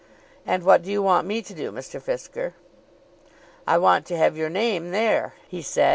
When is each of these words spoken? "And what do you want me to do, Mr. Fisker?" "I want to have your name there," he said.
"And 0.47 0.63
what 0.63 0.81
do 0.81 0.91
you 0.91 1.03
want 1.03 1.27
me 1.27 1.43
to 1.43 1.53
do, 1.53 1.71
Mr. 1.71 2.01
Fisker?" 2.01 2.53
"I 3.67 3.77
want 3.77 4.07
to 4.07 4.17
have 4.17 4.35
your 4.35 4.49
name 4.49 4.89
there," 4.89 5.35
he 5.47 5.61
said. 5.61 5.89